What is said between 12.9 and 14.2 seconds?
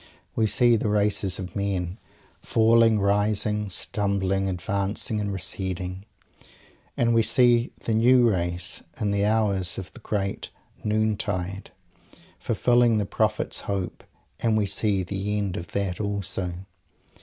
its Prophet's hope